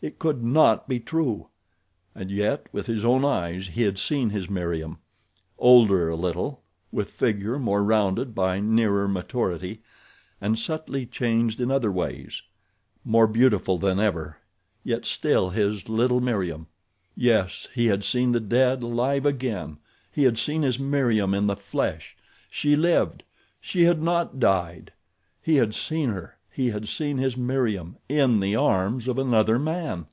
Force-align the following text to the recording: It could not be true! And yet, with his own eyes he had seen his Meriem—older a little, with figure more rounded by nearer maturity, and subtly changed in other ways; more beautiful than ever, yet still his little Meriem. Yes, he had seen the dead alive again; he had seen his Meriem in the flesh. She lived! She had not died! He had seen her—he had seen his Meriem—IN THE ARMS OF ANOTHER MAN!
It 0.00 0.20
could 0.20 0.44
not 0.44 0.86
be 0.88 1.00
true! 1.00 1.48
And 2.14 2.30
yet, 2.30 2.68
with 2.70 2.86
his 2.86 3.04
own 3.04 3.24
eyes 3.24 3.66
he 3.70 3.82
had 3.82 3.98
seen 3.98 4.30
his 4.30 4.46
Meriem—older 4.48 6.08
a 6.08 6.14
little, 6.14 6.62
with 6.92 7.10
figure 7.10 7.58
more 7.58 7.82
rounded 7.82 8.32
by 8.32 8.60
nearer 8.60 9.08
maturity, 9.08 9.82
and 10.40 10.56
subtly 10.56 11.04
changed 11.04 11.58
in 11.60 11.72
other 11.72 11.90
ways; 11.90 12.42
more 13.04 13.26
beautiful 13.26 13.76
than 13.76 13.98
ever, 13.98 14.36
yet 14.84 15.04
still 15.04 15.50
his 15.50 15.88
little 15.88 16.20
Meriem. 16.20 16.68
Yes, 17.16 17.66
he 17.74 17.86
had 17.86 18.04
seen 18.04 18.30
the 18.30 18.38
dead 18.38 18.84
alive 18.84 19.26
again; 19.26 19.78
he 20.12 20.22
had 20.22 20.38
seen 20.38 20.62
his 20.62 20.78
Meriem 20.78 21.34
in 21.34 21.48
the 21.48 21.56
flesh. 21.56 22.16
She 22.48 22.76
lived! 22.76 23.24
She 23.60 23.82
had 23.82 24.00
not 24.00 24.38
died! 24.38 24.92
He 25.42 25.56
had 25.56 25.74
seen 25.74 26.10
her—he 26.10 26.70
had 26.70 26.88
seen 26.88 27.18
his 27.18 27.36
Meriem—IN 27.36 28.40
THE 28.40 28.56
ARMS 28.56 29.06
OF 29.06 29.16
ANOTHER 29.16 29.60
MAN! 29.60 30.06